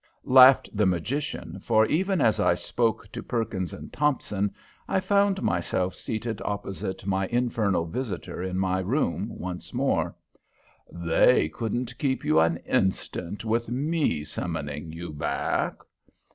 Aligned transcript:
laughed 0.25 0.67
the 0.73 0.87
magician, 0.87 1.59
for 1.59 1.85
even 1.85 2.19
as 2.21 2.39
I 2.39 2.55
spoke 2.55 3.11
to 3.11 3.21
Perkins 3.21 3.71
and 3.71 3.93
Tompson 3.93 4.51
I 4.87 4.99
found 4.99 5.43
myself 5.43 5.93
seated 5.93 6.41
opposite 6.43 7.05
my 7.05 7.27
infernal 7.27 7.85
visitor 7.85 8.41
in 8.41 8.57
my 8.57 8.79
room 8.79 9.27
once 9.29 9.75
more. 9.75 10.15
"They 10.91 11.49
couldn't 11.49 11.99
keep 11.99 12.25
you 12.25 12.39
an 12.39 12.57
instant 12.65 13.45
with 13.45 13.69
me 13.69 14.23
summoning 14.23 14.91
you 14.91 15.13
back." 15.13 15.75